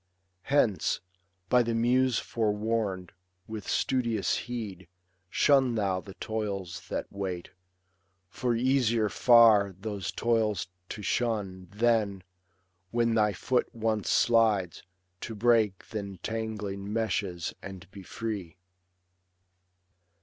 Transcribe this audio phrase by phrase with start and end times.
[0.49, 0.99] Hence,
[1.47, 3.11] by the muse forewam'd,
[3.47, 4.87] with studious' heed
[5.29, 7.51] Shun thou the toils that wait;
[8.27, 12.23] for easier far Those toils to shun, than,
[12.89, 14.81] when thy foot once slides,
[15.19, 18.57] To break th' entangling meshes and be free.